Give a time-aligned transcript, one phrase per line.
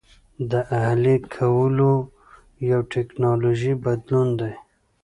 [0.51, 1.93] د اهلي کولو
[2.71, 4.53] یو ټکنالوژیکي بدلون دی.